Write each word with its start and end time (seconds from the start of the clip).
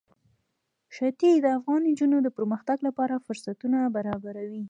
ښتې 0.95 1.29
د 1.39 1.45
افغان 1.57 1.81
نجونو 1.89 2.17
د 2.23 2.27
پرمختګ 2.37 2.77
لپاره 2.87 3.23
فرصتونه 3.25 3.77
برابروي. 3.95 4.59